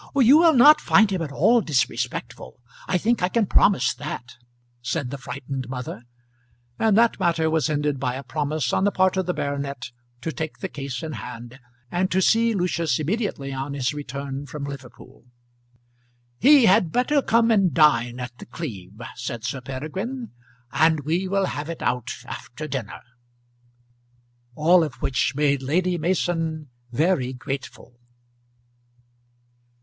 [0.15, 4.37] "You will not find him at all disrespectful; I think I can promise that,"
[4.81, 6.01] said the frightened mother;
[6.79, 9.91] and that matter was ended by a promise on the part of the baronet
[10.21, 11.59] to take the case in hand,
[11.91, 15.25] and to see Lucius immediately on his return from Liverpool.
[16.39, 20.31] "He had better come and dine at The Cleeve," said Sir Peregrine,
[20.71, 23.01] "and we will have it out after dinner."
[24.55, 27.99] All of which made Lady Mason very grateful.